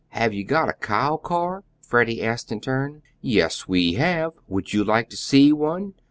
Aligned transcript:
"Have 0.13 0.33
you 0.33 0.43
got 0.43 0.67
a 0.67 0.73
cow 0.73 1.17
car?" 1.17 1.63
Freddie 1.79 2.23
asked 2.23 2.51
in 2.51 2.59
turn. 2.59 3.03
"Yes, 3.21 3.67
we 3.67 3.93
have. 4.01 4.33
Would 4.47 4.73
you 4.73 4.83
like 4.83 5.11
to 5.11 5.15
see 5.15 5.53
one?" 5.53 5.93